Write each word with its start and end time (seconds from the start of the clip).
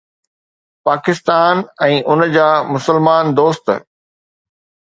پاڪستان 0.87 1.61
۽ 1.89 1.93
ان 2.15 2.19
جا 2.39 2.47
مسلمان 2.73 3.25
دوست 3.41 3.65